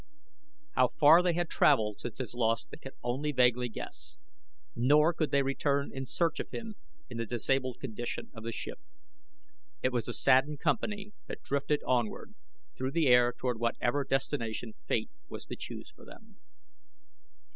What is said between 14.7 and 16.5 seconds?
Fate was to choose for them.